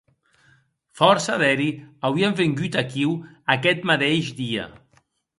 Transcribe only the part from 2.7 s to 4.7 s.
aquiu aqueth madeish dia.